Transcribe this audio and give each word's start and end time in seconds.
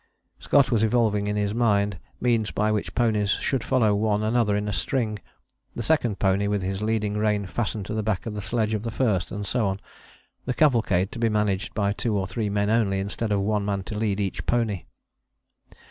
Scott 0.39 0.71
was 0.71 0.81
evolving 0.81 1.27
in 1.27 1.35
his 1.35 1.53
mind 1.53 1.99
means 2.19 2.49
by 2.49 2.71
which 2.71 2.95
ponies 2.95 3.29
should 3.29 3.63
follow 3.63 3.93
one 3.93 4.23
another 4.23 4.55
in 4.55 4.67
a 4.67 4.73
string, 4.73 5.19
the 5.75 5.83
second 5.83 6.17
pony 6.17 6.47
with 6.47 6.63
his 6.63 6.81
leading 6.81 7.17
rein 7.19 7.45
fastened 7.45 7.85
to 7.85 7.93
the 7.93 8.01
back 8.01 8.25
of 8.25 8.33
the 8.33 8.41
sledge 8.41 8.73
of 8.73 8.81
the 8.81 8.89
first 8.89 9.31
and 9.31 9.45
so 9.45 9.67
on, 9.67 9.79
the 10.45 10.55
cavalcade 10.55 11.11
to 11.11 11.19
be 11.19 11.29
managed 11.29 11.75
by 11.75 11.93
two 11.93 12.17
or 12.17 12.25
three 12.25 12.49
men 12.49 12.71
only, 12.71 12.97
instead 12.97 13.31
of 13.31 13.41
one 13.41 13.63
man 13.63 13.83
to 13.83 13.95
lead 13.95 14.19
each 14.19 14.43
pony. 14.47 14.85